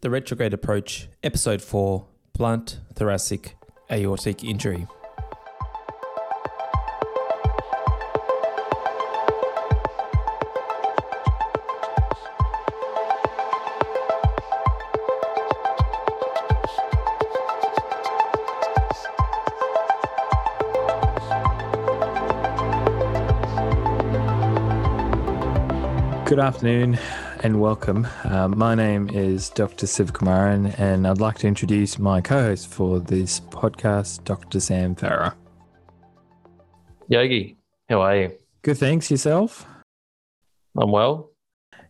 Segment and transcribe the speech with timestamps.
[0.00, 3.56] The Retrograde Approach, Episode 4 Blunt Thoracic
[3.90, 4.86] Aortic Injury.
[26.24, 26.98] Good afternoon
[27.40, 28.06] and welcome.
[28.24, 29.86] Uh, my name is Dr.
[29.86, 34.60] Siv Kumaran, and I'd like to introduce my co host for this podcast, Dr.
[34.60, 35.34] Sam Farah.
[37.08, 37.56] Yogi,
[37.88, 38.32] how are you?
[38.62, 39.10] Good, thanks.
[39.10, 39.66] Yourself?
[40.76, 41.30] I'm well.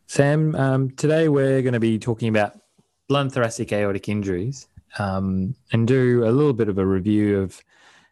[0.06, 2.58] Sam, um, today we're going to be talking about
[3.08, 7.62] blunt thoracic aortic injuries um, and do a little bit of a review of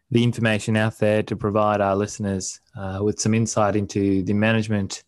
[0.09, 5.03] the information out there to provide our listeners uh, with some insight into the management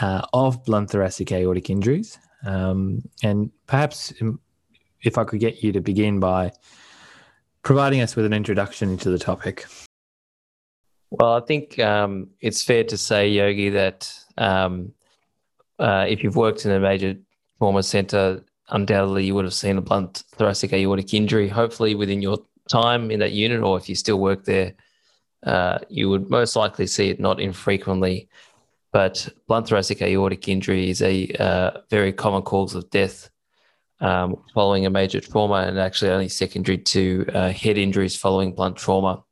[0.00, 2.18] uh, of blunt thoracic aortic injuries.
[2.44, 4.12] Um, and perhaps
[5.02, 6.52] if I could get you to begin by
[7.62, 9.66] providing us with an introduction into the topic.
[11.10, 14.92] Well, I think um, it's fair to say, Yogi, that um,
[15.78, 17.16] uh, if you've worked in a major
[17.58, 21.48] trauma center, undoubtedly you would have seen a blunt thoracic aortic injury.
[21.48, 24.74] Hopefully, within your time in that unit, or if you still work there,
[25.44, 28.28] uh, you would most likely see it not infrequently.
[28.92, 33.30] But blunt thoracic aortic injury is a uh, very common cause of death
[34.00, 38.76] um, following a major trauma, and actually only secondary to uh, head injuries following blunt
[38.76, 39.22] trauma.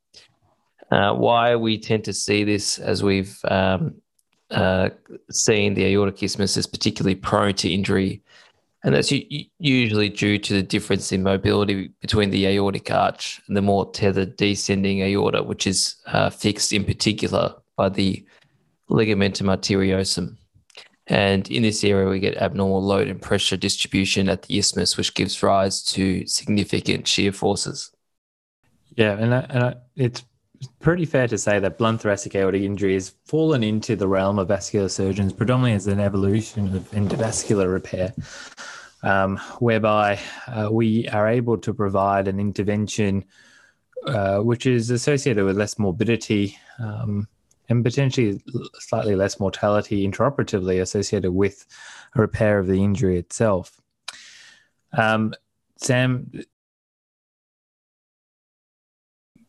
[0.90, 3.94] Uh, why we tend to see this, as we've um,
[4.50, 4.90] uh,
[5.30, 8.22] seen the aortic isthmus is particularly prone to injury,
[8.84, 9.12] and that's
[9.58, 14.36] usually due to the difference in mobility between the aortic arch and the more tethered
[14.36, 18.24] descending aorta, which is uh, fixed in particular by the
[18.91, 20.37] ligamentum arteriosum.
[21.09, 25.15] And in this area, we get abnormal load and pressure distribution at the isthmus, which
[25.15, 27.92] gives rise to significant shear forces.
[28.97, 30.25] Yeah, and, I, and I, it's
[30.81, 34.48] pretty fair to say that blunt thoracic aortic injury has fallen into the realm of
[34.48, 38.13] vascular surgeons, predominantly as an evolution of endovascular repair,
[39.05, 43.25] um, whereby uh, we are able to provide an intervention
[44.07, 46.57] uh, which is associated with less morbidity.
[46.79, 47.29] Um,
[47.68, 48.40] and potentially
[48.78, 51.66] slightly less mortality intraoperatively associated with
[52.14, 53.80] a repair of the injury itself.
[54.92, 55.34] Um,
[55.77, 56.30] Sam,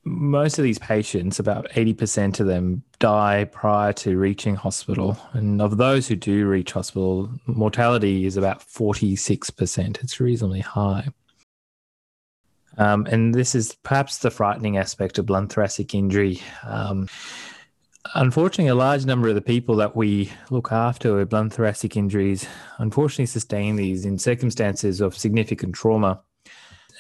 [0.04, 5.18] most of these patients, about 80% of them, die prior to reaching hospital.
[5.34, 10.04] And of those who do reach hospital, mortality is about 46%.
[10.04, 11.08] It's reasonably high.
[12.78, 16.42] Um, and this is perhaps the frightening aspect of blunt thoracic injury.
[16.64, 17.08] Um,
[18.16, 22.48] Unfortunately, a large number of the people that we look after with blunt thoracic injuries
[22.78, 26.22] unfortunately sustain these in circumstances of significant trauma.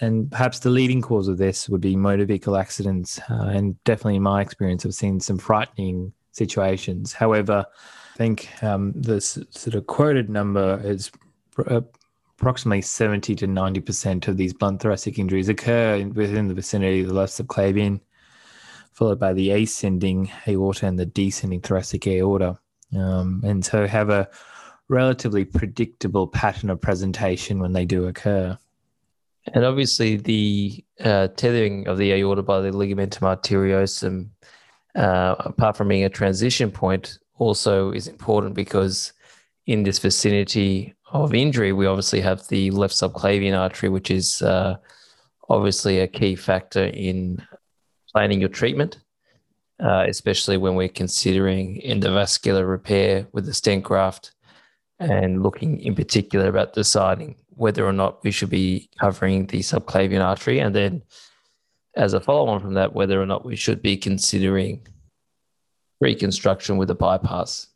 [0.01, 3.19] And perhaps the leading cause of this would be motor vehicle accidents.
[3.29, 7.13] Uh, and definitely, in my experience, I've seen some frightening situations.
[7.13, 7.65] However,
[8.13, 11.11] I think um, this sort of quoted number is
[11.67, 11.81] uh,
[12.39, 17.13] approximately 70 to 90% of these blunt thoracic injuries occur within the vicinity of the
[17.13, 17.99] left subclavian
[18.97, 22.57] followed by the ascending aorta and the descending thoracic aorta.
[22.97, 24.27] Um, and so have a
[24.89, 28.57] relatively predictable pattern of presentation when they do occur.
[29.53, 34.29] And obviously, the uh, tethering of the aorta by the ligamentum arteriosum,
[34.95, 39.13] uh, apart from being a transition point, also is important because
[39.67, 44.75] in this vicinity of injury, we obviously have the left subclavian artery, which is uh,
[45.49, 47.45] obviously a key factor in
[48.17, 48.97] planning your treatment,
[49.79, 54.31] uh, especially when we're considering endovascular repair with the stent graft
[54.97, 60.25] and looking in particular about deciding whether or not we should be covering the subclavian
[60.25, 60.57] artery.
[60.57, 61.03] And then,
[61.95, 64.87] as a follow on from that, whether or not we should be considering
[66.01, 67.67] reconstruction with a bypass.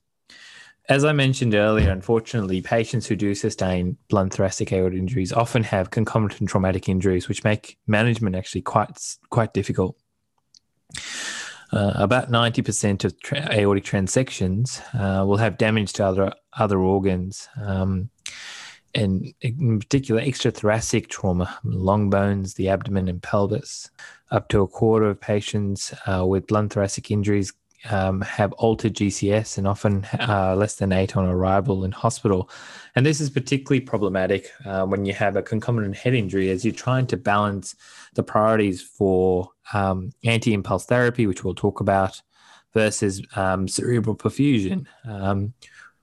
[0.90, 5.92] As I mentioned earlier, unfortunately, patients who do sustain blunt thoracic aortic injuries often have
[5.92, 8.98] concomitant traumatic injuries, which make management actually quite
[9.30, 10.01] quite difficult.
[11.72, 17.48] Uh, about 90% of tra- aortic transections uh, will have damage to other other organs,
[17.64, 18.10] um,
[18.94, 23.90] and in particular, extrathoracic trauma, long bones, the abdomen, and pelvis.
[24.32, 27.54] Up to a quarter of patients uh, with blunt thoracic injuries
[27.90, 32.50] um, have altered GCS and often uh, less than eight on arrival in hospital.
[32.96, 36.74] And this is particularly problematic uh, when you have a concomitant head injury as you're
[36.74, 37.76] trying to balance
[38.14, 42.22] the priorities for um, anti impulse therapy, which we'll talk about,
[42.74, 45.54] versus um, cerebral perfusion, um,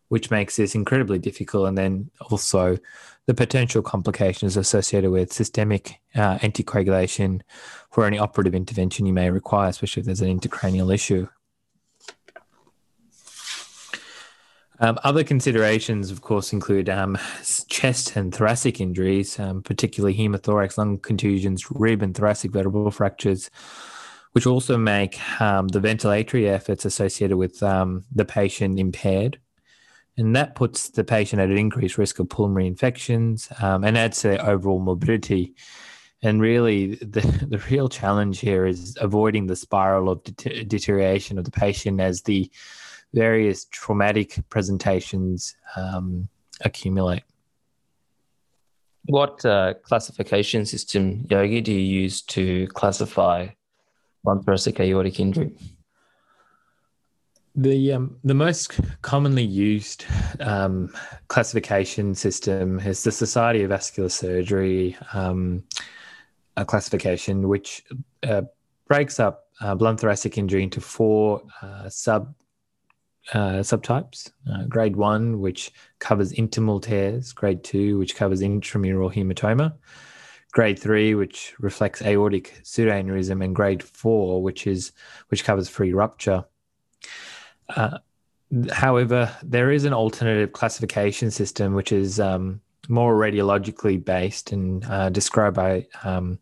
[0.09, 1.69] which makes this incredibly difficult.
[1.69, 2.79] And then also
[3.27, 7.43] the potential complications associated with systemic uh, anticoagulation
[7.91, 11.29] for any operative intervention you may require, especially if there's an intracranial issue.
[14.81, 17.19] Um, other considerations, of course, include um,
[17.69, 23.51] chest and thoracic injuries, um, particularly hemothorax, lung contusions, rib and thoracic vertebral fractures,
[24.33, 29.41] which also make um, the ventilatory efforts associated with um, the patient impaired.
[30.17, 34.21] And that puts the patient at an increased risk of pulmonary infections um, and adds
[34.21, 35.55] to their overall morbidity.
[36.23, 41.45] And really, the, the real challenge here is avoiding the spiral of de- deterioration of
[41.45, 42.51] the patient as the
[43.15, 46.29] various traumatic presentations um,
[46.65, 47.23] accumulate.
[49.07, 53.49] What uh, classification system, Yogi, do you use to classify
[54.23, 55.53] blunt thoracic aortic injury?
[57.57, 60.05] The um, the most commonly used
[60.41, 60.91] um,
[61.29, 65.65] classification system is the Society of Vascular Surgery um,
[66.67, 67.85] classification, which
[68.23, 68.43] uh,
[68.87, 72.33] breaks up uh, blunt thoracic injury into four uh, sub
[73.33, 74.31] uh, subtypes.
[74.51, 77.33] Uh, grade one, which covers intimal tears.
[77.33, 79.75] Grade two, which covers intramural hematoma.
[80.53, 84.93] Grade three, which reflects aortic pseudoaneurysm, and grade four, which is
[85.29, 86.45] which covers free rupture.
[87.69, 87.99] Uh,
[88.73, 95.11] however, there is an alternative classification system which is um, more radiologically based and uh,
[95.11, 96.39] described by um,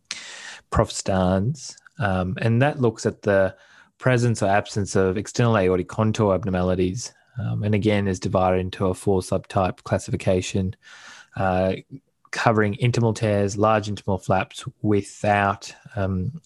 [0.70, 0.90] Prof.
[0.90, 3.56] Starnes, um, and that looks at the
[3.98, 8.94] presence or absence of external aortic contour abnormalities, um, and again is divided into a
[8.94, 10.74] four subtype classification.
[11.36, 11.74] Uh,
[12.30, 16.40] covering intimal tears, large intimal flaps without um,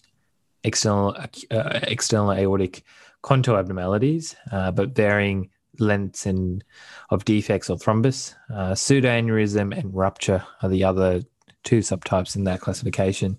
[0.63, 1.15] external
[1.51, 2.83] uh, external aortic
[3.21, 5.49] contour abnormalities, uh, but varying
[5.79, 6.63] lengths and
[7.09, 8.35] of defects or thrombus.
[8.53, 11.21] Uh, pseudoaneurysm and rupture are the other
[11.63, 13.37] two subtypes in that classification.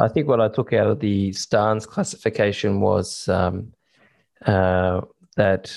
[0.00, 3.72] I think what I took out of the Starnes classification was um,
[4.44, 5.00] uh,
[5.36, 5.72] that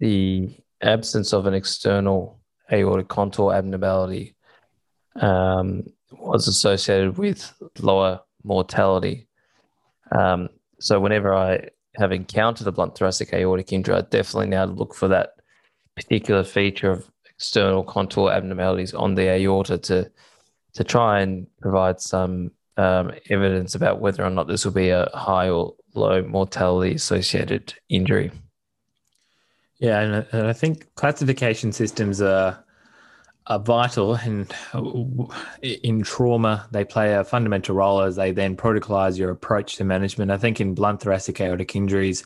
[0.00, 2.40] the absence of an external
[2.72, 4.34] aortic contour abnormality
[5.16, 9.28] um, was associated with lower mortality.
[10.10, 10.48] Um,
[10.80, 15.08] so whenever I have encountered a blunt thoracic aortic injury, I definitely now look for
[15.08, 15.34] that
[15.94, 20.10] particular feature of external contour abnormalities on the aorta to
[20.74, 25.08] to try and provide some um, evidence about whether or not this will be a
[25.14, 28.30] high or low mortality associated injury.
[29.78, 32.62] Yeah, and, and I think classification systems are
[33.48, 34.54] are vital and
[35.62, 40.30] in trauma they play a fundamental role as they then protocolize your approach to management
[40.30, 42.24] i think in blunt thoracic aortic injuries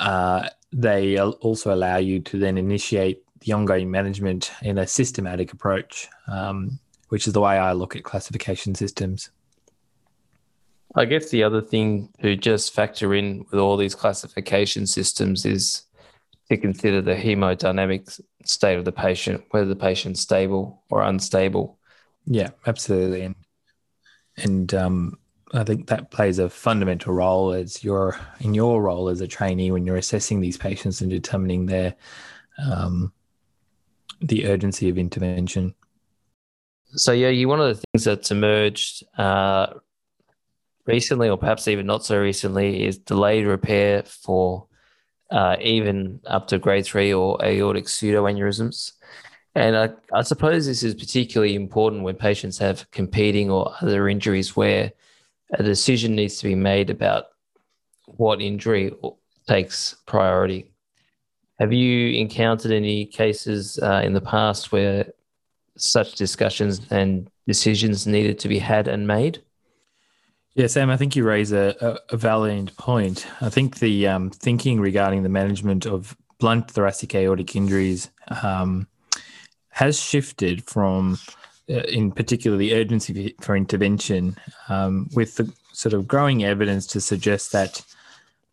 [0.00, 6.08] uh, they also allow you to then initiate the ongoing management in a systematic approach
[6.26, 6.78] um,
[7.08, 9.30] which is the way i look at classification systems
[10.96, 15.84] i guess the other thing to just factor in with all these classification systems is
[16.48, 21.78] to consider the hemodynamic state of the patient, whether the patient's stable or unstable.
[22.26, 23.22] Yeah, absolutely.
[23.22, 23.34] And
[24.36, 25.18] and um,
[25.52, 29.70] I think that plays a fundamental role as your in your role as a trainee
[29.70, 31.94] when you're assessing these patients and determining their
[32.58, 33.12] um,
[34.20, 35.74] the urgency of intervention.
[36.96, 39.74] So yeah, you one of the things that's emerged uh,
[40.86, 44.66] recently, or perhaps even not so recently, is delayed repair for
[45.30, 48.92] uh, even up to grade three or aortic pseudoaneurysms.
[49.54, 54.56] And I, I, suppose this is particularly important when patients have competing or other injuries
[54.56, 54.92] where
[55.52, 57.26] a decision needs to be made about
[58.06, 58.92] what injury
[59.46, 60.72] takes priority.
[61.60, 65.06] Have you encountered any cases uh, in the past where
[65.76, 69.42] such discussions and decisions needed to be had and made?
[70.54, 73.26] Yeah, Sam, I think you raise a, a, valiant point.
[73.40, 78.08] I think the um, thinking regarding the management of blunt thoracic aortic injuries
[78.40, 78.86] um,
[79.70, 81.18] has shifted from,
[81.68, 84.36] uh, in particular, the urgency for intervention,
[84.68, 87.84] um, with the sort of growing evidence to suggest that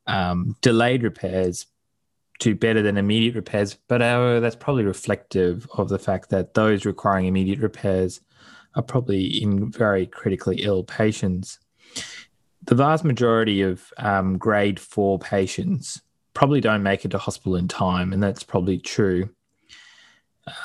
[0.08, 1.68] um, delayed repairs
[2.40, 3.78] do better than immediate repairs.
[3.88, 8.22] But however, that's probably reflective of the fact that those requiring immediate repairs
[8.74, 11.60] are probably in very critically ill patients
[12.64, 16.02] the vast majority of um, grade four patients
[16.34, 19.30] probably don't make it to hospital in time, and that's probably true.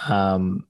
[0.09, 0.67] Um,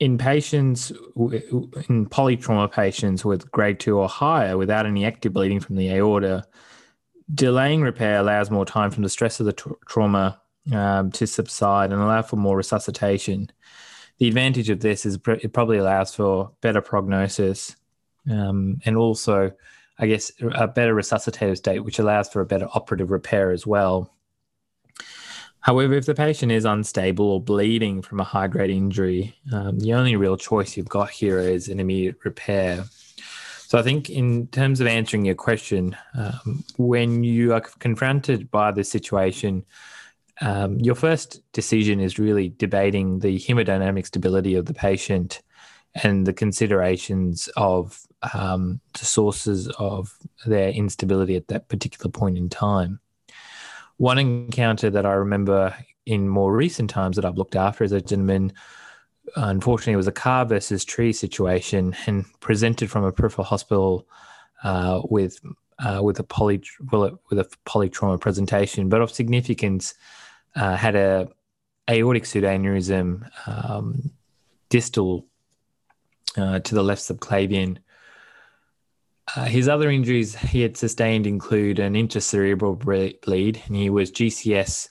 [0.00, 5.76] in patients, in polytrauma patients with grade two or higher without any active bleeding from
[5.76, 6.44] the aorta,
[7.32, 10.40] delaying repair allows more time from the stress of the tra- trauma
[10.72, 13.50] um, to subside and allow for more resuscitation.
[14.18, 17.76] the advantage of this is it probably allows for better prognosis
[18.30, 19.52] um, and also,
[19.98, 24.10] I guess, a better resuscitative state, which allows for a better operative repair as well.
[25.60, 29.94] However, if the patient is unstable or bleeding from a high grade injury, um, the
[29.94, 32.84] only real choice you've got here is an immediate repair.
[33.68, 38.72] So I think, in terms of answering your question, um, when you are confronted by
[38.72, 39.64] the situation,
[40.40, 45.42] um, your first decision is really debating the hemodynamic stability of the patient
[46.02, 48.04] and the considerations of
[48.34, 53.00] um, the sources of their instability at that particular point in time.
[53.96, 55.74] One encounter that I remember
[56.06, 58.52] in more recent times that I've looked after as a gentleman,
[59.36, 64.06] unfortunately, it was a car versus tree situation and presented from a peripheral hospital
[64.64, 65.40] uh, with
[65.78, 66.62] uh, with a poly
[66.92, 69.94] well, with a polytrauma presentation, but of significance
[70.54, 71.28] uh, had a
[71.90, 74.10] aortic pseudoaneurysm um,
[74.68, 75.26] distal
[76.36, 77.78] uh, to the left subclavian.
[79.34, 82.78] Uh, his other injuries he had sustained include an intracerebral
[83.22, 84.88] bleed, and he was GCS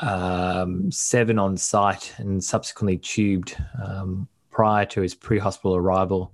[0.00, 6.32] um, seven on site and subsequently tubed um, prior to his pre-hospital arrival,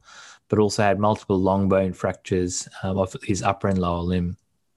[0.49, 4.37] but also had multiple long bone fractures um, of his upper and lower limb.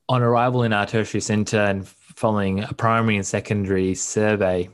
[0.10, 4.70] On arrival in our tertiary centre and following a primary and secondary survey,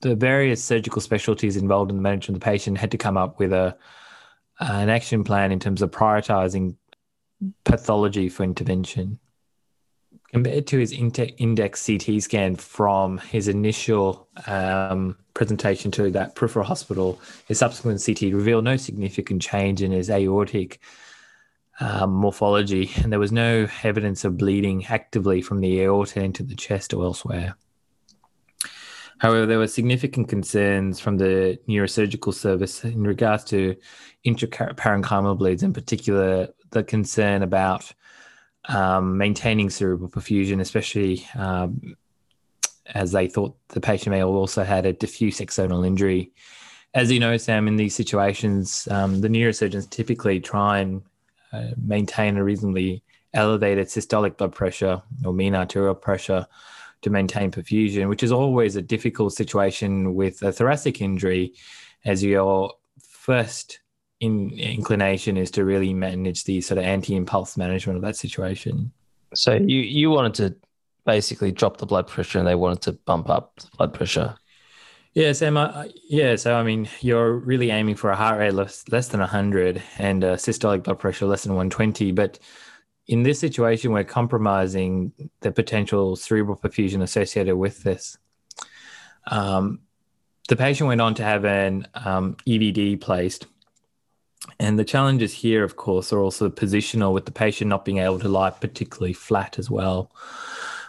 [0.00, 3.38] the various surgical specialties involved in the management of the patient had to come up
[3.38, 3.76] with a
[4.70, 6.76] an action plan in terms of prioritizing
[7.64, 9.18] pathology for intervention.
[10.32, 17.20] Compared to his index CT scan from his initial um, presentation to that peripheral hospital,
[17.46, 20.80] his subsequent CT revealed no significant change in his aortic
[21.80, 26.54] um, morphology, and there was no evidence of bleeding actively from the aorta into the
[26.54, 27.54] chest or elsewhere.
[29.22, 33.76] However, there were significant concerns from the neurosurgical service in regards to
[34.26, 37.92] intraparenchymal bleeds, in particular, the concern about
[38.64, 41.94] um, maintaining cerebral perfusion, especially um,
[42.96, 46.32] as they thought the patient may have also had a diffuse axonal injury.
[46.92, 51.00] As you know, Sam, in these situations, um, the neurosurgeons typically try and
[51.52, 56.44] uh, maintain a reasonably elevated systolic blood pressure or mean arterial pressure
[57.02, 61.54] to maintain perfusion, which is always a difficult situation with a thoracic injury,
[62.04, 63.80] as your first
[64.20, 68.92] in, inclination is to really manage the sort of anti-impulse management of that situation.
[69.34, 70.56] So you you wanted to
[71.04, 74.36] basically drop the blood pressure, and they wanted to bump up the blood pressure.
[75.14, 75.58] Yeah, Sam.
[75.58, 79.20] I, yeah, so I mean, you're really aiming for a heart rate less, less than
[79.20, 82.12] 100 and a systolic blood pressure less than 120.
[82.12, 82.38] But
[83.06, 88.16] in this situation, we're compromising the potential cerebral perfusion associated with this.
[89.26, 89.80] Um,
[90.48, 93.46] the patient went on to have an um, EVD placed.
[94.58, 98.18] And the challenges here, of course, are also positional with the patient not being able
[98.18, 100.10] to lie particularly flat as well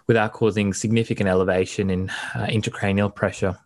[0.08, 3.58] without causing significant elevation in uh, intracranial pressure.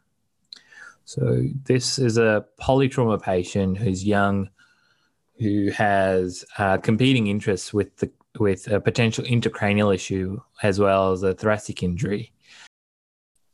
[1.05, 4.49] So this is a polytrauma patient who's young,
[5.39, 11.23] who has uh, competing interests with the with a potential intracranial issue as well as
[11.23, 12.31] a thoracic injury.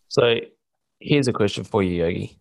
[0.10, 0.40] So
[1.00, 2.40] here's a question for you, Yogi.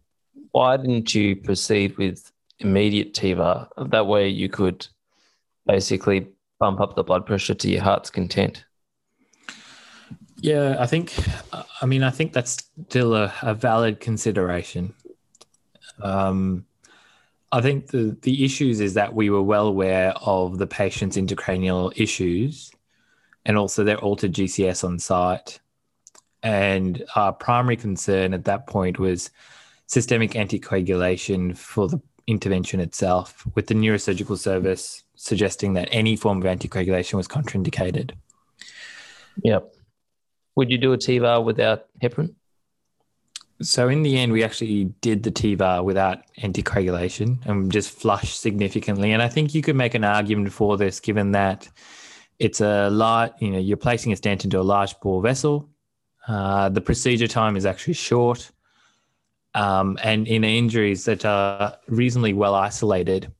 [0.51, 3.69] Why didn't you proceed with immediate TEVAR?
[3.91, 4.87] That way you could
[5.67, 8.65] basically bump up the blood pressure to your heart's content.
[10.37, 11.15] Yeah, I think,
[11.81, 14.93] I mean, I think that's still a, a valid consideration.
[16.03, 16.67] Um,
[17.53, 21.93] I think the, the issues is that we were well aware of the patient's intracranial
[21.95, 22.73] issues
[23.45, 25.61] and also their altered GCS on site.
[26.43, 29.31] And our primary concern at that point was
[29.87, 36.45] systemic anticoagulation for the intervention itself, with the neurosurgical service suggesting that any form of
[36.45, 38.13] anticoagulation was contraindicated.
[39.45, 39.75] Yep.
[40.57, 42.35] Would you do a TEVAR without heparin?
[43.63, 49.13] So in the end, we actually did the TEVAR without anticoagulation and just flushed significantly.
[49.13, 51.69] And I think you could make an argument for this, given that
[52.39, 55.69] it's a large, you know, you're placing a stent into a large bore vessel.
[56.27, 58.51] Uh, the procedure time is actually short.
[59.55, 63.33] Um, and in injuries that are reasonably well isolated,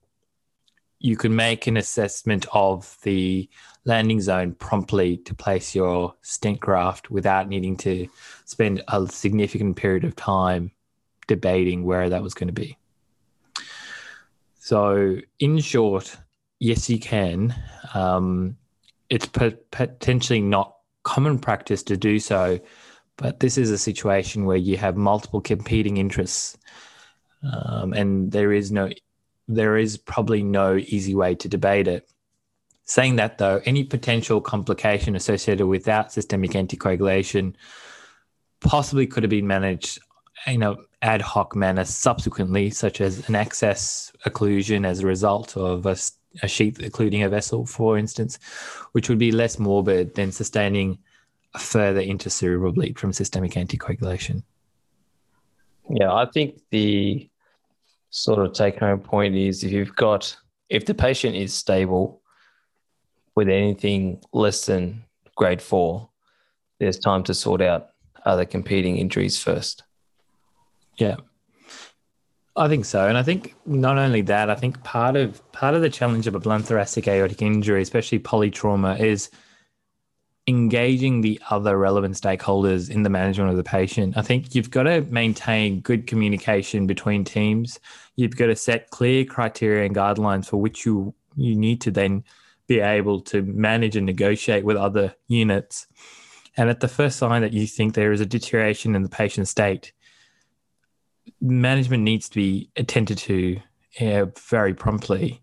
[0.99, 3.49] you can make an assessment of the
[3.85, 8.09] landing zone promptly to place your stent graft without needing to
[8.45, 10.71] spend a significant period of time
[11.27, 12.77] debating where that was going to be.
[14.59, 16.17] So, in short,
[16.61, 17.55] yes, you can.
[17.95, 18.57] Um,
[19.11, 22.61] it's potentially not common practice to do so,
[23.17, 26.57] but this is a situation where you have multiple competing interests
[27.43, 28.91] um, and there is no,
[29.49, 32.09] there is probably no easy way to debate it.
[32.85, 37.55] Saying that though, any potential complication associated without systemic anticoagulation
[38.61, 40.01] possibly could have been managed
[40.47, 45.85] in a ad hoc manner subsequently, such as an access occlusion as a result of
[45.87, 45.97] a,
[46.43, 48.39] a sheath occluding a vessel, for instance,
[48.93, 50.99] which would be less morbid than sustaining
[51.55, 54.43] a further intercerebral bleed from systemic anticoagulation.
[55.91, 57.29] Yeah, I think the
[58.11, 60.37] sort of take home point is if you've got,
[60.69, 62.22] if the patient is stable
[63.35, 65.05] with anything less than
[65.37, 66.09] grade four,
[66.79, 67.91] there's time to sort out
[68.25, 69.83] other competing injuries first.
[70.97, 71.17] Yeah.
[72.55, 73.09] I think so.
[73.09, 76.35] And I think not only that, I think part of part of the challenge of
[76.35, 79.31] a blunt thoracic aortic injury, especially polytrauma, is
[80.47, 84.17] engaging the other relevant stakeholders in the management of the patient.
[84.17, 87.79] I think you've got to maintain good communication between teams.
[88.17, 92.25] You've got to set clear criteria and guidelines for which you you need to then
[92.67, 95.87] be able to manage and negotiate with other units.
[96.57, 99.49] And at the first sign that you think there is a deterioration in the patient
[99.49, 99.93] state,
[101.41, 103.61] management needs to be attended to
[104.01, 105.43] uh, very promptly.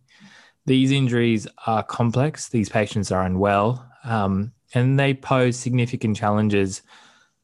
[0.66, 2.50] These injuries are complex.
[2.50, 3.86] These patients are unwell.
[4.04, 6.84] Um, and they pose significant challenges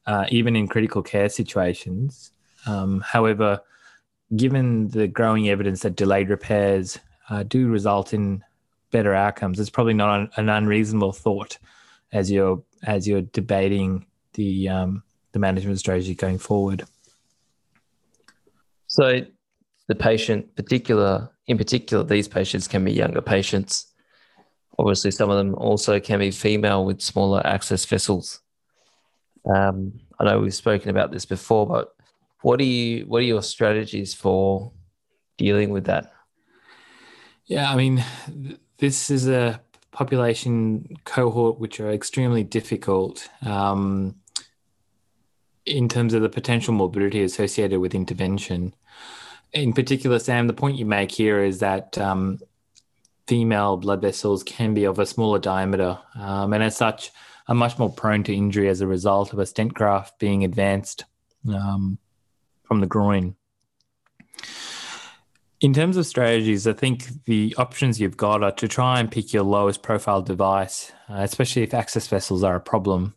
[0.06, 2.30] uh, even in critical care situations.
[2.66, 3.60] Um, however,
[4.36, 8.44] given the growing evidence that delayed repairs uh, do result in
[8.96, 11.58] better outcomes, it's probably not an, unreasonable thought
[12.12, 16.84] as you're as you're debating the um, the management strategy going forward.
[18.86, 19.26] So,
[19.88, 23.92] the patient, particular in particular, these patients can be younger patients
[24.78, 28.40] Obviously, some of them also can be female with smaller access vessels.
[29.46, 31.94] Um, I know we've spoken about this before, but
[32.42, 34.72] what are you what are your strategies for
[35.38, 36.12] dealing with that?
[37.46, 38.04] Yeah, I mean,
[38.78, 44.14] this is a population cohort which are extremely difficult um,
[45.64, 48.74] in terms of the potential morbidity associated with intervention.
[49.52, 52.38] In particular, Sam, the point you make here is that um,
[53.26, 57.10] female blood vessels can be of a smaller diameter, um, and as such,
[57.48, 61.04] are much more prone to injury as a result of a stent graft being advanced
[61.48, 61.98] um,
[62.64, 63.36] from the groin.
[65.60, 69.32] In terms of strategies, I think the options you've got are to try and pick
[69.32, 73.14] your lowest profile device, uh, especially if access vessels are a problem.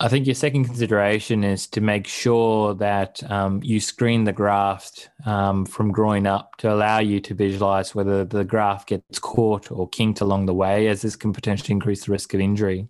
[0.00, 5.10] I think your second consideration is to make sure that um, you screen the graft
[5.26, 9.88] um, from growing up to allow you to visualize whether the graft gets caught or
[9.88, 12.88] kinked along the way, as this can potentially increase the risk of injury.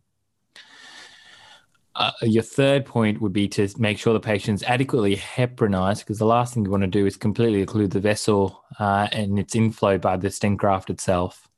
[1.98, 6.24] Uh, your third point would be to make sure the patient's adequately heparinized, because the
[6.24, 9.98] last thing you want to do is completely occlude the vessel uh, and its inflow
[9.98, 11.48] by the stent graft itself.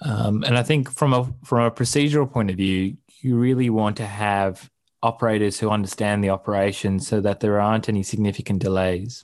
[0.00, 3.96] Um, and I think from a from a procedural point of view, you really want
[3.98, 4.68] to have
[5.02, 9.22] operators who understand the operation so that there aren't any significant delays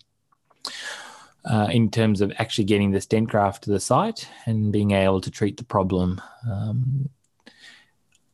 [1.44, 5.20] uh, in terms of actually getting the stent graft to the site and being able
[5.20, 6.20] to treat the problem.
[6.48, 7.10] Um,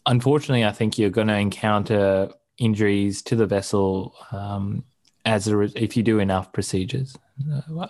[0.07, 4.85] unfortunately, I think you're going to encounter injuries to the vessel um,
[5.25, 7.16] as a, if you do enough procedures.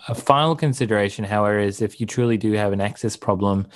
[0.09, 3.67] A final consideration, however, is if you truly do have an access problem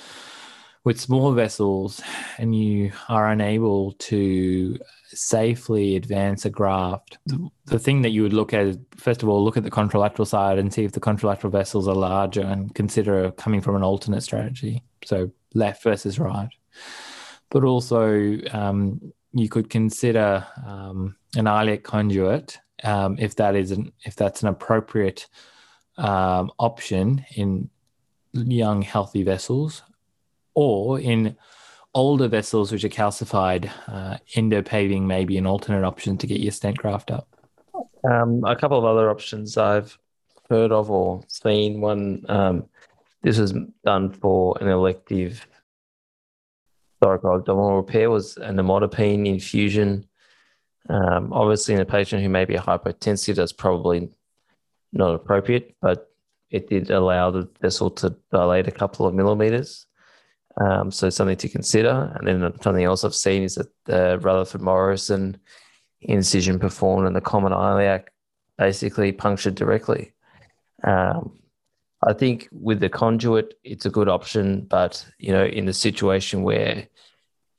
[0.84, 2.02] with small vessels
[2.38, 8.32] and you are unable to safely advance a graft, the, the, thing that you would
[8.32, 11.00] look at is first of all, look at the contralateral side and see if the
[11.00, 14.82] contralateral vessels are larger and consider coming from an alternate strategy.
[15.04, 16.50] So left versus right.
[17.52, 23.92] But also, um, you could consider um, an iliac conduit um, if that is an
[24.04, 25.28] if that's an appropriate
[25.98, 27.70] um, option in
[28.32, 29.82] young healthy vessels
[30.54, 31.36] or in
[31.94, 36.52] older vessels which are calcified, uh, endopaving may be an alternate option to get your
[36.52, 37.28] stent graft up.
[38.10, 39.96] Um, a couple of other options I've
[40.48, 41.80] heard of or seen.
[41.80, 42.64] One, um,
[43.22, 45.46] this was done for an elective
[47.02, 50.06] thoracoabdominal repair, was an nimodipine infusion.
[50.88, 54.10] Um, obviously, in a patient who may be hypotensive, that's probably
[54.92, 56.10] not appropriate, but
[56.50, 59.86] it did allow the vessel to dilate a couple of millimeters.
[60.60, 62.12] Um, so something to consider.
[62.14, 65.38] And then something else I've seen is that the Rutherford Morison
[66.02, 68.12] incision performed in the common iliac
[68.58, 70.12] basically punctured directly.
[70.84, 71.38] Um,
[72.04, 76.42] I think with the conduit, it's a good option, but you know, in the situation
[76.42, 76.88] where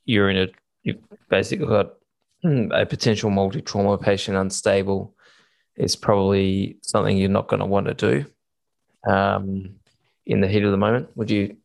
[0.04, 0.46] you're in a,
[0.82, 0.98] you've
[1.30, 1.94] basically got
[2.44, 5.14] a potential multi trauma patient unstable,
[5.76, 8.26] it's probably something you're not going to want to do
[9.10, 9.76] um,
[10.26, 11.08] in the heat of the moment.
[11.16, 11.56] Would you,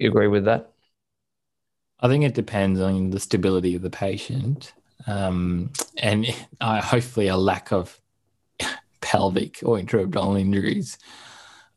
[0.00, 0.70] agree with that?
[1.98, 4.72] I think it depends on the stability of the patient
[5.08, 6.26] um, and
[6.60, 8.00] uh, hopefully a lack of
[9.00, 10.98] pelvic or intra-abdominal injuries.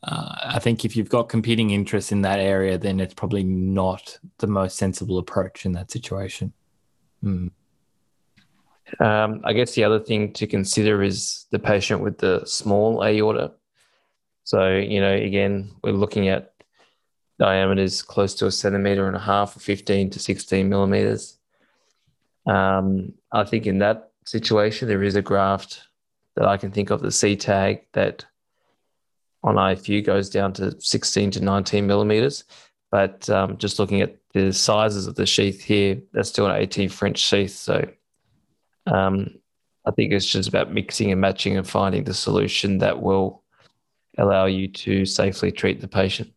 [0.03, 4.17] Uh, I think if you've got competing interests in that area, then it's probably not
[4.39, 6.53] the most sensible approach in that situation.
[7.23, 7.51] Mm.
[8.99, 13.53] Um, I guess the other thing to consider is the patient with the small aorta.
[14.43, 16.53] So, you know, again, we're looking at
[17.39, 21.37] diameters close to a centimeter and a half, or 15 to 16 millimeters.
[22.47, 25.83] Um, I think in that situation, there is a graft
[26.35, 28.25] that I can think of, the C tag, that
[29.43, 32.43] on IFU goes down to 16 to 19 millimeters.
[32.91, 36.89] But um, just looking at the sizes of the sheath here, that's still an 18
[36.89, 37.51] French sheath.
[37.51, 37.87] So
[38.85, 39.29] um,
[39.85, 43.43] I think it's just about mixing and matching and finding the solution that will
[44.17, 46.33] allow you to safely treat the patient.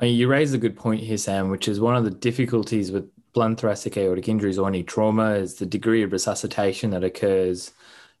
[0.00, 3.60] You raise a good point here, Sam, which is one of the difficulties with blunt
[3.60, 7.72] thoracic aortic injuries or any trauma is the degree of resuscitation that occurs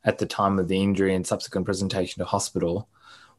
[0.04, 2.88] at the time of the injury and subsequent presentation to hospital.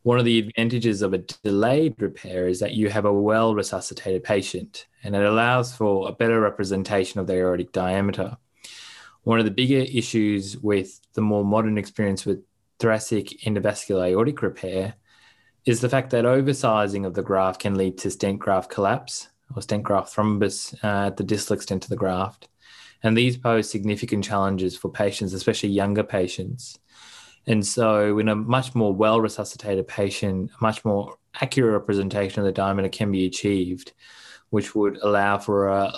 [0.04, 4.24] One of the advantages of a delayed repair is that you have a well resuscitated
[4.24, 8.38] patient and it allows for a better representation of the aortic diameter.
[9.24, 12.44] One of the bigger issues with the more modern experience with
[12.80, 14.96] thoracic endovascular aortic repair
[15.66, 19.62] is the fact that oversizing of the graft can lead to stent graft collapse or
[19.62, 22.50] stent graft thrombus uh, at the distal extent of the graft.
[23.04, 26.80] And these pose significant challenges for patients, especially younger patients.
[27.46, 32.46] And so, in a much more well resuscitated patient, a much more accurate representation of
[32.46, 33.92] the diameter can be achieved,
[34.50, 35.94] which would allow for a,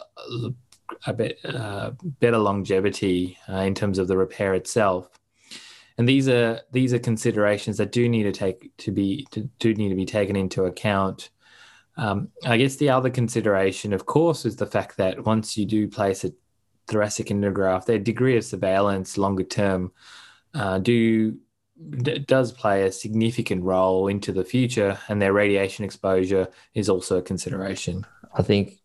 [1.06, 5.08] a bit uh, better longevity uh, in terms of the repair itself.
[5.98, 9.74] And these are these are considerations that do need to take to be to, do
[9.76, 11.30] need to be taken into account.
[11.98, 15.88] Um, I guess the other consideration, of course, is the fact that once you do
[15.88, 16.34] place a
[16.88, 19.92] thoracic endograft, their degree of surveillance longer term
[20.54, 21.38] uh, do
[22.02, 27.18] d- does play a significant role into the future, and their radiation exposure is also
[27.18, 28.06] a consideration.
[28.34, 28.80] I think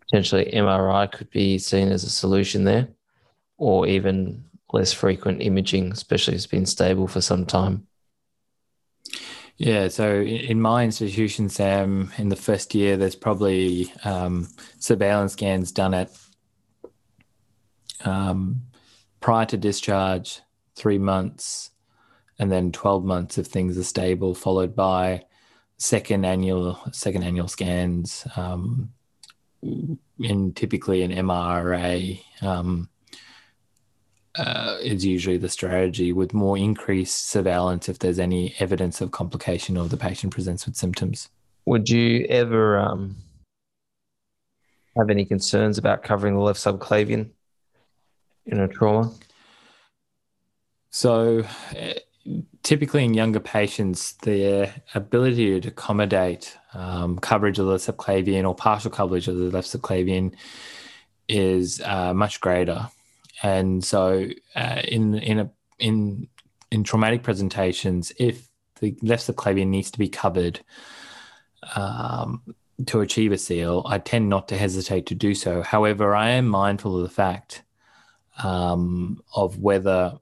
[0.00, 2.88] potentially MRI could be seen as a solution there,
[3.58, 7.86] or even less frequent imaging, especially if it's been stable for some time.
[9.58, 15.72] Yeah, so in my institution, Sam, in the first year, there's probably um, surveillance scans
[15.72, 16.10] done at
[18.04, 18.62] um,
[19.20, 20.40] prior to discharge,
[20.74, 21.70] three months,
[22.38, 25.24] and then 12 months if things are stable, followed by
[25.78, 28.90] second annual second annual scans, um,
[29.62, 32.88] in typically an MRA um,
[34.38, 39.76] uh, is usually the strategy with more increased surveillance if there's any evidence of complication
[39.76, 41.28] or the patient presents with symptoms.
[41.64, 43.16] Would you ever um,
[44.96, 47.30] have any concerns about covering the left subclavian
[48.46, 49.12] in a trauma?
[50.90, 51.44] So,
[52.62, 58.90] typically in younger patients, their ability to accommodate um, coverage of the subclavian or partial
[58.90, 60.34] coverage of the left subclavian
[61.28, 62.88] is uh, much greater.
[63.42, 66.28] And so, uh, in in a in
[66.70, 68.48] in traumatic presentations, if
[68.80, 70.60] the left subclavian needs to be covered
[71.74, 72.42] um,
[72.86, 75.62] to achieve a seal, I tend not to hesitate to do so.
[75.62, 77.62] However, I am mindful of the fact
[78.42, 80.18] um, of whether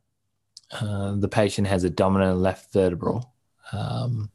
[0.72, 3.32] uh, the patient has a dominant left vertebral.
[3.72, 4.30] Um,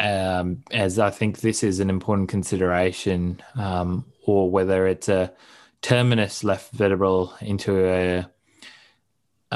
[0.00, 5.32] um, as I think this is an important consideration, um, or whether it's a
[5.82, 8.26] terminus left vertebral into a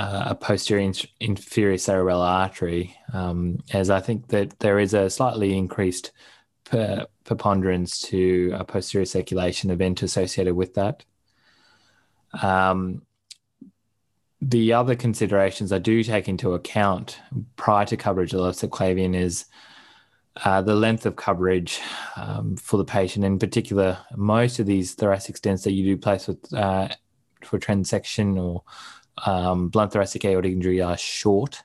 [0.00, 6.12] a posterior inferior cerebellar artery, um, as I think that there is a slightly increased
[6.64, 11.04] per, preponderance to a posterior circulation event associated with that.
[12.42, 13.02] Um,
[14.40, 17.18] the other considerations I do take into account
[17.56, 19.46] prior to coverage of the subclavian is
[20.44, 21.80] uh, the length of coverage
[22.16, 23.24] um, for the patient.
[23.24, 26.88] In particular, most of these thoracic stents that you do place with uh,
[27.42, 28.62] for transection or
[29.26, 31.62] um, blunt thoracic aortic injury are short.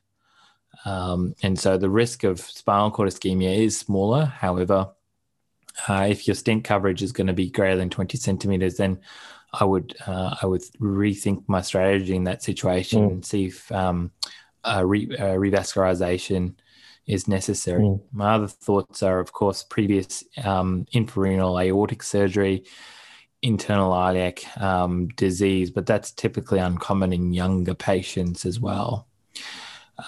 [0.85, 4.25] Um, and so the risk of spinal cord ischemia is smaller.
[4.25, 4.89] However,
[5.87, 8.99] uh, if your stent coverage is going to be greater than 20 centimeters, then
[9.53, 13.11] I would uh, I would rethink my strategy in that situation mm.
[13.11, 14.11] and see if um,
[14.65, 16.55] re, revascularization
[17.05, 17.83] is necessary.
[17.83, 18.01] Mm.
[18.11, 22.63] My other thoughts are, of course, previous um, infrarenal aortic surgery,
[23.41, 29.07] internal iliac um, disease, but that's typically uncommon in younger patients as well.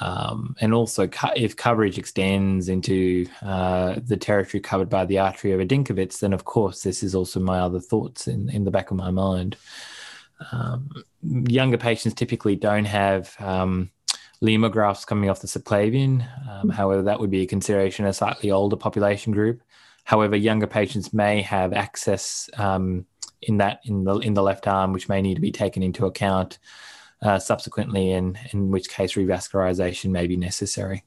[0.01, 5.59] Um, and also, if coverage extends into uh, the territory covered by the artery of
[5.59, 8.97] Adamkiewicz, then of course, this is also my other thoughts in, in the back of
[8.97, 9.57] my mind.
[10.51, 10.89] Um,
[11.21, 13.91] younger patients typically don't have um,
[14.41, 16.27] LIMA grafts coming off the subclavian.
[16.49, 19.61] Um, however, that would be a consideration in a slightly older population group.
[20.03, 23.05] However, younger patients may have access um,
[23.41, 26.05] in that in the in the left arm, which may need to be taken into
[26.05, 26.59] account
[27.25, 31.03] uh, subsequently, and in which case revascularization may be necessary.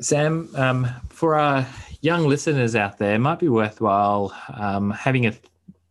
[0.00, 1.66] Sam, um, for our
[2.00, 5.32] young listeners out there, it might be worthwhile um, having a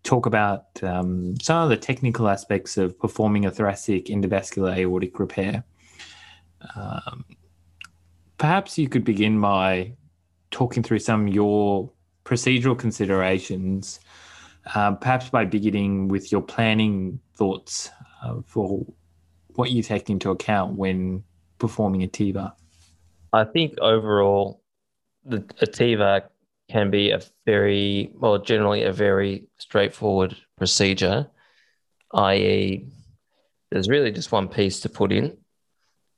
[0.04, 5.64] talk about um, some of the technical aspects of performing a thoracic endovascular aortic repair.
[6.76, 7.24] Um,
[8.38, 9.94] perhaps you could begin by
[10.52, 11.90] talking through some of your
[12.26, 14.00] procedural considerations,
[14.76, 17.90] uh, perhaps by beginning with your planning thoughts
[18.24, 18.86] uh, for
[19.56, 21.24] what you take into account when
[21.58, 22.54] performing a TEVAR?
[23.34, 24.62] I think overall,
[25.26, 26.30] the, a TEVAR
[26.70, 31.28] can be a very, well, generally a very straightforward procedure,
[32.14, 32.86] i.e.,
[33.72, 35.36] there's really just one piece to put in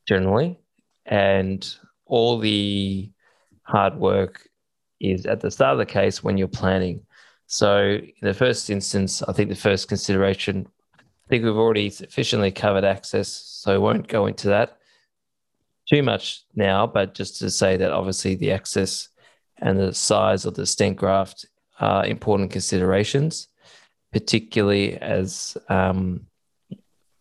[0.05, 0.59] generally,
[1.05, 1.73] and
[2.05, 3.09] all the
[3.61, 4.49] hard work
[4.99, 7.05] is at the start of the case when you're planning.
[7.47, 10.67] So, in the first instance, I think the first consideration,
[11.25, 14.77] I think we've already sufficiently covered access, so I won't go into that
[15.87, 19.09] too much now, but just to say that obviously the access
[19.57, 21.45] and the size of the stent graft
[21.79, 23.47] are important considerations,
[24.11, 26.27] particularly as um,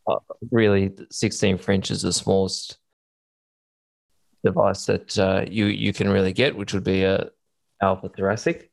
[0.07, 0.17] uh,
[0.51, 2.79] really 16 French is the smallest
[4.45, 7.31] device that uh, you you can really get, which would be a
[7.81, 8.72] alpha thoracic.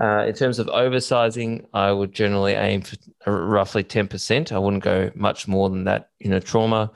[0.00, 4.50] Uh, in terms of oversizing, I would generally aim for roughly 10%.
[4.50, 6.90] I wouldn't go much more than that in a trauma.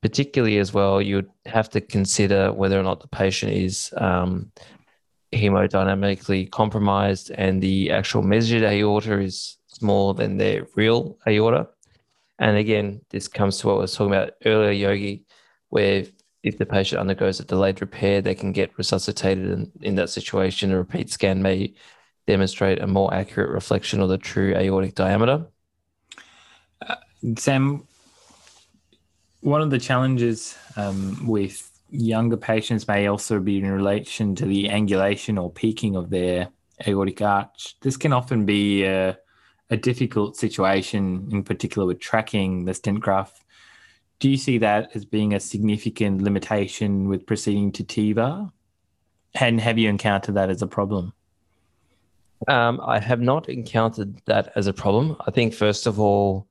[0.00, 4.50] Particularly as well, you'd have to consider whether or not the patient is um,
[5.32, 11.68] hemodynamically compromised and the actual measured aorta is smaller than their real aorta.
[12.38, 15.24] And again, this comes to what I was talking about earlier, Yogi,
[15.70, 16.04] where
[16.42, 19.50] if the patient undergoes a delayed repair, they can get resuscitated.
[19.50, 21.74] And in that situation, a repeat scan may
[22.26, 25.46] demonstrate a more accurate reflection of the true aortic diameter.
[26.86, 26.96] Uh,
[27.38, 27.86] Sam,
[29.40, 34.68] one of the challenges um, with younger patients may also be in relation to the
[34.68, 36.48] angulation or peaking of their
[36.86, 37.76] aortic arch.
[37.80, 39.16] This can often be a,
[39.70, 43.44] a difficult situation, in particular with tracking the stent graft.
[44.18, 48.50] Do you see that as being a significant limitation with proceeding to TEVAR?
[49.34, 51.12] And have you encountered that as a problem?
[52.48, 55.16] Um, I have not encountered that as a problem.
[55.26, 56.48] I think, first of all,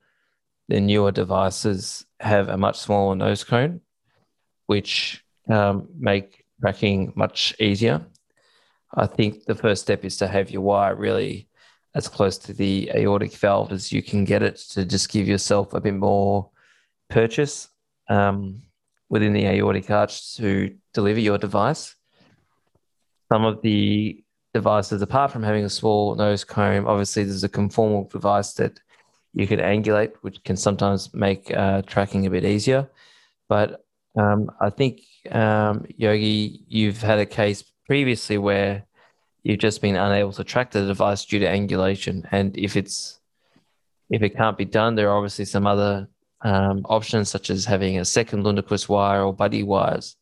[0.67, 3.81] the newer devices have a much smaller nose cone,
[4.65, 8.05] which um, make tracking much easier.
[8.93, 11.47] I think the first step is to have your wire really
[11.93, 15.73] as close to the aortic valve as you can get it to just give yourself
[15.73, 16.49] a bit more
[17.09, 17.69] purchase
[18.09, 18.61] um,
[19.09, 21.95] within the aortic arch to deliver your device.
[23.31, 24.23] Some of the
[24.55, 28.79] devices, apart from having a small nose cone, obviously there's a conformal device that
[29.33, 32.89] you can angulate, which can sometimes make uh, tracking a bit easier.
[33.49, 33.67] But
[34.17, 38.85] um, I think, um, Yogi, you've had a case previously where
[39.43, 42.25] you've just been unable to track the device due to angulation.
[42.31, 43.19] And if it's
[44.09, 46.07] if it can't be done, there are obviously some other
[46.41, 50.15] um, options such as having a second Lunderquist wire or buddy wires.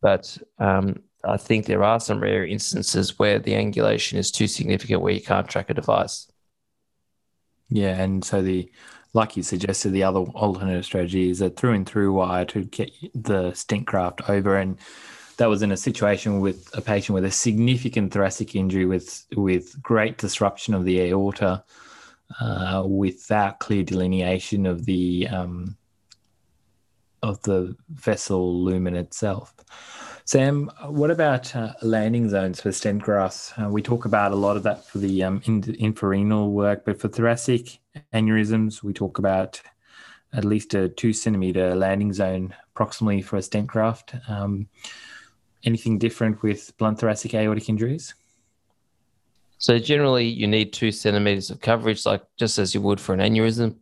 [0.00, 0.24] But
[0.58, 5.12] um, I think there are some rare instances where the angulation is too significant where
[5.12, 6.30] you can't track a device.
[7.68, 8.70] Yeah, and so the
[9.14, 12.90] like you suggested, the other alternative strategy is a through and through wire to get
[13.14, 14.56] the stent graft over.
[14.56, 14.78] And
[15.36, 19.80] that was in a situation with a patient with a significant thoracic injury with with
[19.82, 21.62] great disruption of the aorta,
[22.40, 25.76] uh, without clear delineation of the um,
[27.22, 29.54] of the vessel lumen itself.
[30.24, 33.52] Sam, what about uh, landing zones for stent grafts?
[33.60, 37.00] Uh, we talk about a lot of that for the um, in- infrarenal work, but
[37.00, 37.80] for thoracic
[38.14, 39.60] aneurysms, we talk about
[40.32, 44.14] at least a two centimeter landing zone approximately for a stent graft.
[44.28, 44.68] Um,
[45.64, 48.14] anything different with blunt thoracic aortic injuries?
[49.58, 53.20] So generally, you need two centimeters of coverage, like just as you would for an
[53.20, 53.76] aneurysm.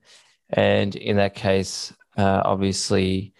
[0.51, 3.35] And in that case, uh, obviously,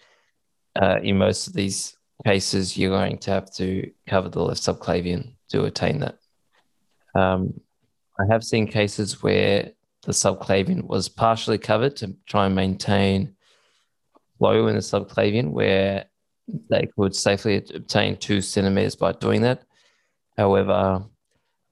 [0.79, 5.33] uh, in most of these cases, you're going to have to cover the left subclavian
[5.49, 6.17] to attain that.
[7.15, 7.59] Um,
[8.19, 9.71] I have seen cases where
[10.03, 13.35] the subclavian was partially covered to try and maintain
[14.37, 16.05] flow in the subclavian where
[16.69, 19.63] they could safely obtain two centimeters by doing that.
[20.37, 21.05] However,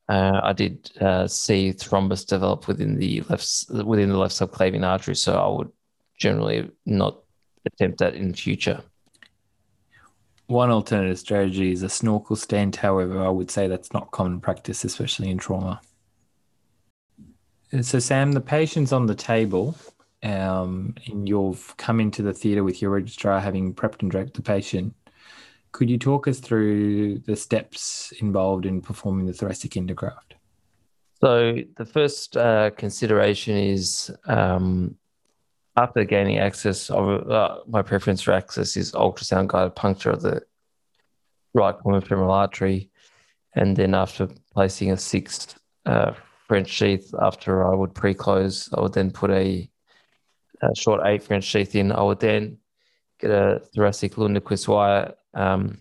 [0.07, 5.15] uh, I did uh, see thrombus develop within the left within the left subclavian artery,
[5.15, 5.71] so I would
[6.17, 7.19] generally not
[7.65, 8.81] attempt that in future.
[10.49, 12.75] One alternative strategy is a snorkel stent.
[12.75, 15.79] However, I would say that's not common practice, especially in trauma.
[17.83, 19.75] So, Sam, the patient's on the table,
[20.23, 24.41] um, and you've come into the theatre with your registrar having prepped and directed the
[24.41, 24.95] patient.
[25.71, 30.33] Could you talk us through the steps involved in performing the thoracic endograft?
[31.21, 34.95] So, the first uh, consideration is um,
[35.75, 40.41] after gaining access, of, uh, my preference for access is ultrasound guided puncture of the
[41.53, 42.89] right common femoral artery.
[43.55, 46.13] And then after placing a sixth uh,
[46.47, 49.69] French sheath, after I would pre close, I would then put a,
[50.61, 51.91] a, short eight French sheath in.
[51.91, 52.57] I would then
[53.19, 55.79] get a thoracic Lunderquist wire um,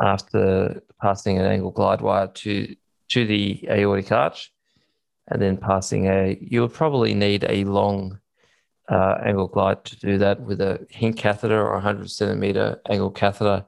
[0.00, 2.74] after passing an angle glide wire to,
[3.08, 4.52] to the aortic arch.
[5.28, 8.18] And then passing a, you would probably need a long
[8.88, 13.64] uh, angle glide to do that with a Hink catheter or 100 centimeter angle catheter,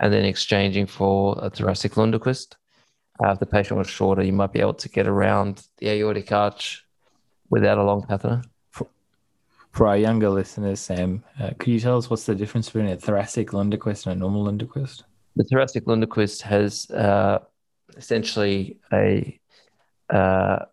[0.00, 2.56] and then exchanging for a thoracic Lunderquist.
[3.22, 6.30] Uh, if the patient was shorter, you might be able to get around the aortic
[6.30, 6.84] arch
[7.50, 8.42] without a long catheter.
[8.70, 8.86] For,
[9.72, 12.96] for our younger listeners, Sam, uh, could you tell us what's the difference between a
[12.96, 15.02] thoracic Lunderquist and a normal Lunderquist?
[15.36, 17.40] The thoracic Lunderquist has uh,
[17.96, 19.38] essentially a
[20.10, 20.64] uh,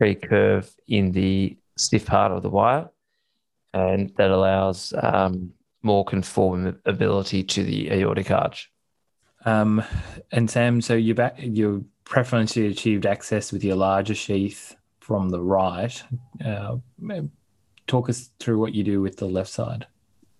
[0.00, 2.88] curve in the stiff part of the wire,
[3.72, 8.70] and that allows um, more conformability to the aortic arch.
[9.44, 9.82] Um,
[10.32, 15.40] and Sam, so you back, you preferentially achieved access with your larger sheath from the
[15.40, 16.02] right.
[16.44, 16.76] Uh,
[17.86, 19.86] talk us through what you do with the left side.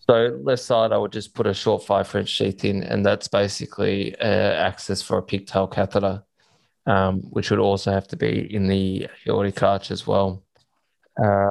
[0.08, 3.28] So left side, I would just put a short five French sheath in, and that's
[3.28, 6.22] basically uh, access for a pigtail catheter,
[6.86, 10.44] um, which would also have to be in the aortic arch as well.
[11.22, 11.50] Uh,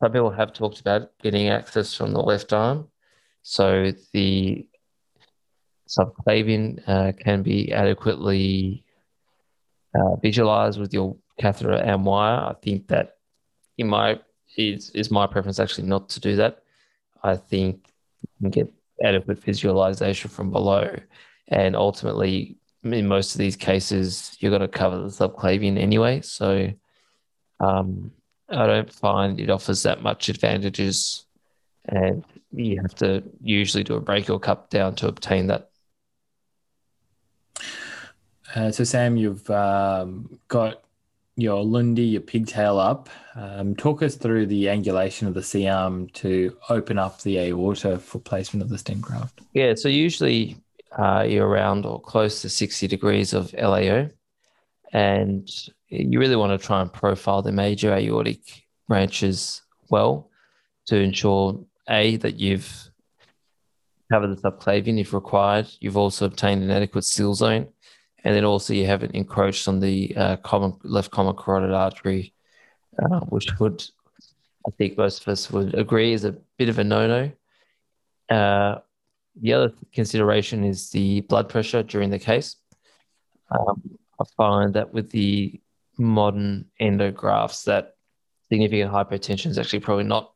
[0.00, 2.88] some people have talked about getting access from the left arm.
[3.42, 4.66] So the
[5.88, 8.84] subclavian uh, can be adequately
[9.94, 12.38] uh, visualized with your catheter and wire.
[12.38, 13.16] I think that
[13.78, 14.20] in my
[14.56, 16.62] is is my preference actually not to do that.
[17.22, 17.88] I think
[18.20, 20.94] you can get adequate visualization from below,
[21.48, 26.20] and ultimately, in most of these cases, you're going to cover the subclavian anyway.
[26.20, 26.70] So,
[27.60, 28.12] um,
[28.48, 31.24] I don't find it offers that much advantages,
[31.86, 35.70] and you have to usually do a brachial cut down to obtain that.
[38.54, 40.82] Uh, so, Sam, you've um, got
[41.36, 43.08] your Lundy, your pigtail up.
[43.36, 47.98] Um, talk us through the angulation of the C arm to open up the aorta
[47.98, 49.40] for placement of the stent graft.
[49.52, 50.56] Yeah, so usually
[50.96, 54.08] uh, you're around or close to 60 degrees of LAO.
[54.92, 55.48] And
[55.88, 58.40] you really want to try and profile the major aortic
[58.86, 60.30] branches well
[60.86, 62.90] to ensure a that you've
[64.10, 65.68] covered the subclavian if required.
[65.80, 67.68] You've also obtained an adequate seal zone,
[68.24, 72.32] and then also you haven't encroached on the uh, common left common carotid artery,
[73.02, 73.84] uh, which would
[74.66, 77.30] I think most of us would agree is a bit of a no-no.
[78.28, 78.80] Uh,
[79.40, 82.56] the other consideration is the blood pressure during the case.
[83.50, 85.60] Um, I find that with the
[85.96, 87.94] modern endografts, that
[88.48, 90.32] significant hypertension is actually probably not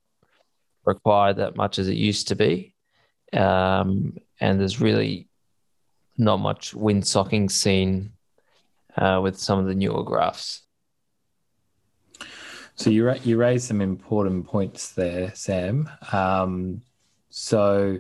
[0.85, 2.75] required that much as it used to be.
[3.33, 5.29] Um, and there's really
[6.19, 8.13] not much windsocking seen
[8.97, 10.63] uh, with some of the newer grafts.
[12.75, 15.89] So you ra- you raised some important points there, Sam.
[16.13, 16.83] Um,
[17.31, 17.99] so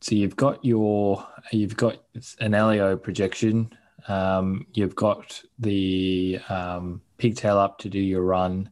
[0.00, 2.02] so you've got your you've got
[2.40, 3.72] an LAO projection.
[4.06, 8.70] Um, you've got the um, pigtail up to do your run.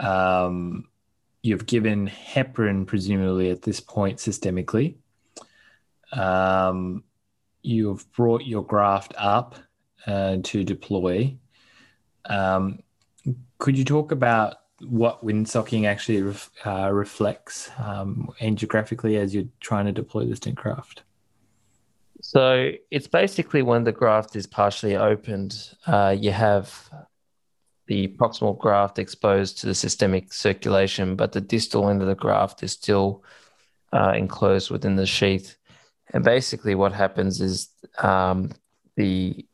[0.00, 0.88] Um,
[1.42, 4.96] you've given heparin presumably at this point systemically.
[6.12, 7.04] Um,
[7.62, 9.56] you've brought your graft up
[10.06, 11.36] uh, to deploy.
[12.24, 12.80] Um,
[13.58, 19.86] could you talk about what windsocking actually ref, uh, reflects um, angiographically as you're trying
[19.86, 21.02] to deploy the stent graft?
[22.20, 26.90] So it's basically when the graft is partially opened, uh, you have
[27.86, 32.62] the proximal graft exposed to the systemic circulation, but the distal end of the graft
[32.62, 33.24] is still
[33.92, 35.56] uh, enclosed within the sheath.
[36.12, 37.68] And basically, what happens is
[37.98, 38.50] um,
[38.96, 39.46] the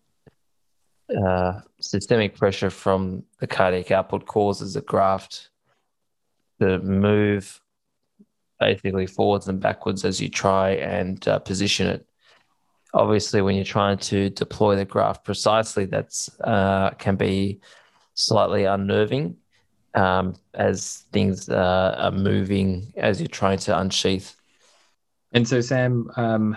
[1.11, 5.51] uh, systemic pressure from the cardiac output causes the graft
[6.61, 7.61] to move
[8.61, 12.07] basically forwards and backwards as you try and uh, position it.
[12.95, 17.61] Obviously, when you're trying to deploy the graft precisely, that's uh, can be
[18.15, 19.37] slightly unnerving
[19.95, 24.37] um, as things uh, are moving as you're trying to unsheath.
[25.33, 26.57] And so, Sam, um,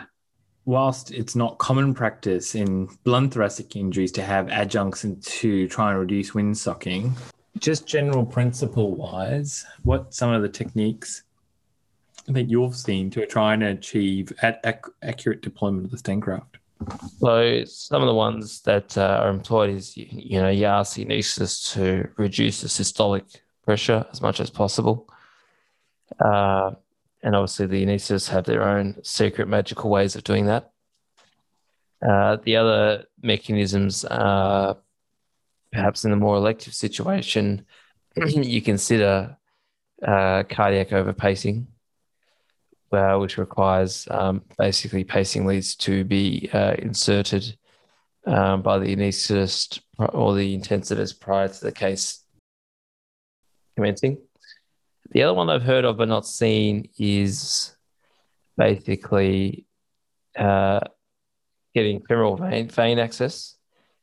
[0.67, 5.91] whilst it's not common practice in blunt thoracic injuries to have adjuncts and to try
[5.91, 7.15] and reduce windsocking,
[7.57, 11.23] just general principle wise, what some of the techniques
[12.27, 16.57] that you've seen to try and achieve ac- accurate deployment of the stent graft?
[17.19, 21.05] So some of the ones that uh, are employed is you, you know ask the
[21.71, 25.07] to reduce the systolic pressure as much as possible,
[26.19, 26.71] uh,
[27.27, 30.71] and obviously the anaesthetists have their own secret magical ways of doing that.
[32.01, 34.77] Uh, the other mechanisms are
[35.73, 37.65] perhaps in a more elective situation,
[38.15, 39.35] you consider
[40.01, 41.65] uh, cardiac overpacing
[42.93, 47.57] uh, which requires um, basically pacing leads to be uh, inserted
[48.25, 52.23] um, by the anaesthetist or the intensivist prior to the case
[53.75, 54.17] commencing.
[55.17, 57.75] The other one I've heard of but not seen is
[58.55, 59.65] basically
[60.37, 60.81] uh,
[61.73, 63.55] getting femoral vein, vein access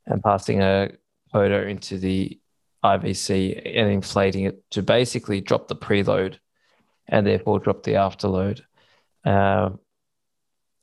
[0.06, 0.90] and passing a
[1.32, 2.40] Coda into the
[2.84, 6.38] IVC and inflating it to basically drop the preload
[7.06, 8.62] and therefore drop the afterload.
[9.24, 9.78] Um,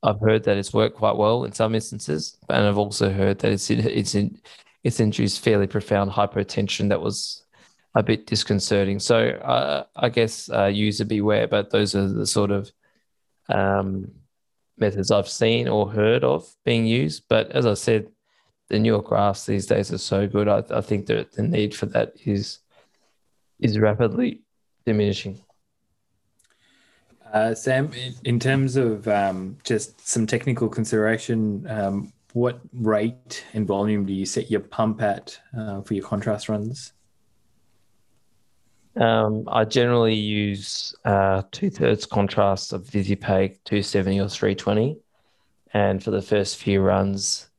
[0.02, 3.52] I've heard that it's worked quite well in some instances, and I've also heard that
[3.52, 4.40] it's it's in,
[4.86, 7.44] it's induced fairly profound hypotension that was
[7.96, 9.00] a bit disconcerting.
[9.00, 12.72] So uh, I guess uh, user beware, but those are the sort of
[13.50, 14.12] um,
[14.78, 17.24] methods I've seen or heard of being used.
[17.28, 18.08] But as I said,
[18.70, 20.48] the newer grafts these days are so good.
[20.48, 22.60] I, I think that the need for that is
[23.60, 24.42] is rapidly
[24.86, 25.42] diminishing.
[27.32, 27.92] Uh, Sam,
[28.26, 34.26] in terms of um, just some technical consideration, um, what rate and volume do you
[34.26, 36.94] set your pump at uh, for your contrast runs?
[38.96, 44.98] Um, I generally use uh, two thirds contrast of Visipaque 270 or 320.
[45.74, 47.50] And for the first few runs,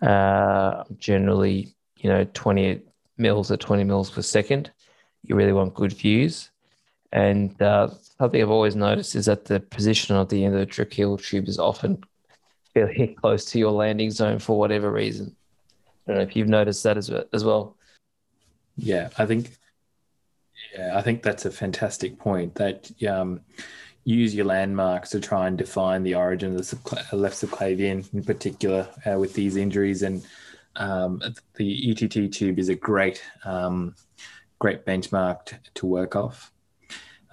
[0.00, 2.82] uh, generally, you know, 20
[3.18, 4.70] mils or 20 mils per second.
[5.24, 6.50] You really want good views.
[7.12, 10.66] And uh, something I've always noticed is that the position of the end of the
[10.66, 12.04] tracheal tube is often
[12.74, 15.34] fairly close to your landing zone for whatever reason.
[16.06, 17.76] I don't know if you've noticed that as well.
[18.76, 19.56] Yeah, I think
[20.76, 22.54] yeah, I think that's a fantastic point.
[22.56, 23.40] That um,
[24.04, 28.22] use your landmarks to try and define the origin of the subcla- left subclavian, in
[28.22, 30.02] particular, uh, with these injuries.
[30.02, 30.24] And
[30.76, 31.22] um,
[31.54, 33.94] the ETT tube is a great, um,
[34.58, 36.52] great benchmark to, to work off.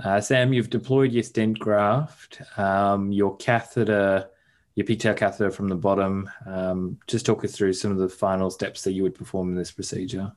[0.03, 4.29] Uh, Sam, you've deployed your stent graft, um, your catheter,
[4.75, 6.29] your pigtail catheter from the bottom.
[6.47, 9.55] Um, just talk us through some of the final steps that you would perform in
[9.55, 10.31] this procedure.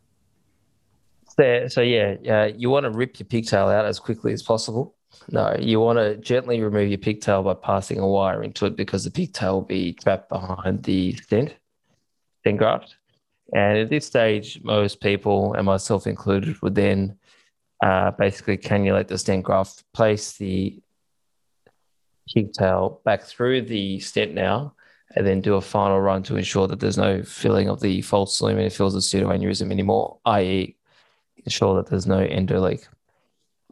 [1.39, 4.95] So, so yeah, uh, you want to rip your pigtail out as quickly as possible.
[5.31, 9.05] No, you want to gently remove your pigtail by passing a wire into it because
[9.05, 11.55] the pigtail will be trapped behind the stent,
[12.41, 12.97] stent graft.
[13.53, 17.17] And at this stage, most people, and myself included, would then
[17.83, 20.81] uh, basically cannulate the stent graft, place the
[22.33, 24.75] pigtail back through the stent now,
[25.15, 28.41] and then do a final run to ensure that there's no filling of the false
[28.41, 30.77] lumen it fills the pseudoaneurysm anymore, i.e.,
[31.47, 32.87] ensure that there's no endo leak.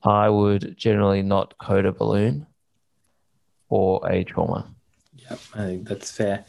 [0.02, 2.46] I would generally not Coda balloon
[3.68, 4.70] or a trauma.
[5.16, 6.44] Yep, I think that's fair.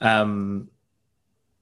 [0.00, 0.68] Um,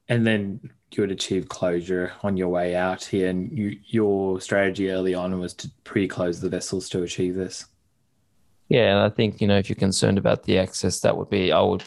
[0.09, 0.61] and then
[0.93, 3.29] you would achieve closure on your way out here.
[3.29, 7.67] And you, your strategy early on was to pre-close the vessels to achieve this.
[8.69, 11.51] Yeah, and I think you know if you're concerned about the access, that would be
[11.51, 11.83] I would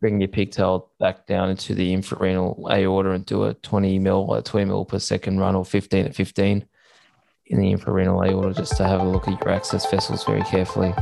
[0.00, 4.40] bring your pigtail back down into the infrarenal aorta and do a 20 mil or
[4.40, 6.66] 20 mil per second run or 15 at 15
[7.46, 10.94] in the infrarenal aorta just to have a look at your access vessels very carefully.